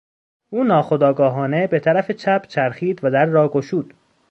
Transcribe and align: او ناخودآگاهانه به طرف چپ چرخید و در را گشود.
او 0.49 0.63
ناخودآگاهانه 0.63 1.67
به 1.67 1.79
طرف 1.79 2.11
چپ 2.11 2.45
چرخید 2.47 2.99
و 3.03 3.11
در 3.11 3.25
را 3.25 3.49
گشود. 3.49 3.93